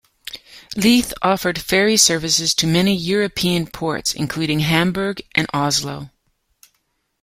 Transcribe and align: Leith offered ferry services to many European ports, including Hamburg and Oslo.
Leith 0.75 1.13
offered 1.21 1.59
ferry 1.61 1.95
services 1.95 2.55
to 2.55 2.65
many 2.65 2.95
European 2.95 3.67
ports, 3.67 4.15
including 4.15 4.61
Hamburg 4.61 5.21
and 5.35 5.47
Oslo. 5.53 6.09